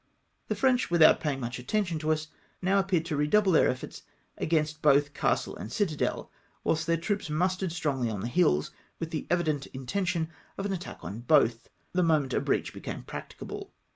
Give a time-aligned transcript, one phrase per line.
[0.47, 4.01] The French, without paying much attention to us, now appeared to redouble their efforts
[4.35, 6.31] against both castle and citadel,
[6.63, 11.01] whilst their troops mustered strongly on the hills, with the evident intention of an attack
[11.03, 13.73] on both, the moment a breach became practicable.